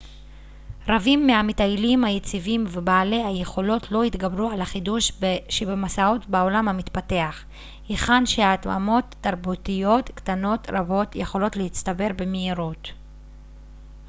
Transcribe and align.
רבים 0.87 1.27
מהמטיילים 1.27 2.03
היציבים 2.03 2.65
ובעלי 2.71 3.23
היכולת 3.23 3.91
לא 3.91 4.03
התגברו 4.03 4.51
על 4.51 4.61
החידוש 4.61 5.11
שבמסעות 5.49 6.25
בעולם 6.25 6.67
המתפתח 6.69 7.43
היכן 7.89 8.25
שהתאמות 8.25 9.15
תרבותיות 9.21 10.09
קטנות 10.15 10.67
רבות 10.73 11.15
יכולות 11.15 11.55
להצטבר 11.55 12.07
במהירות 12.17 12.87